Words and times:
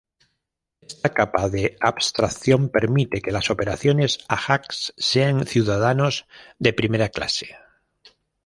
Esta 0.81 1.13
capa 1.13 1.47
de 1.47 1.77
abstracción 1.79 2.69
permite 2.69 3.21
que 3.21 3.29
las 3.31 3.51
operaciones 3.51 4.17
Ajax 4.27 4.95
sean 4.97 5.45
ciudadanos 5.45 6.25
de 6.57 6.73
primera 6.73 7.09
clase. 7.09 7.55